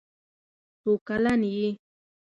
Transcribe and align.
څو 0.81 0.91
کلن 1.07 1.39
یې. 1.55 1.69